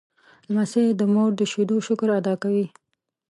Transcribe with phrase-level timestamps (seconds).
[0.49, 2.65] لمسی د مور د شیدو شکر ادا کوي.